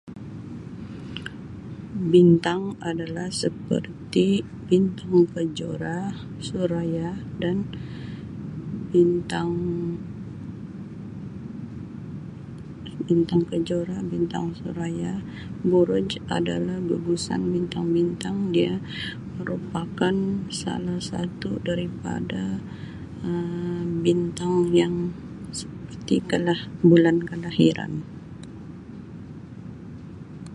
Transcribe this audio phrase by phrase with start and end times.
[2.13, 4.29] Bintang adalah seperti
[4.69, 5.99] bintang kejora,
[6.47, 7.09] suraya
[7.41, 7.57] dan
[8.93, 9.99] bintang-
[13.07, 15.13] bintang kejora, bintang suraya.
[15.71, 18.73] Buruju adalah gugusan bintang-bintang dia
[19.37, 20.13] merupakan
[20.61, 22.43] salah satu daripada
[23.29, 24.95] Um bintang yang
[25.59, 26.57] seperti ialah
[26.89, 27.93] bulan kelahiran.